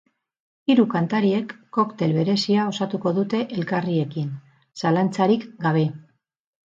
Hiru 0.73 0.85
kantariek 0.93 1.53
koktel 1.77 2.15
berezia 2.17 2.65
osatuko 2.71 3.13
dute 3.21 3.43
elkarriekin, 3.59 4.35
zalantzarik 4.83 5.47
gabe. 5.67 5.85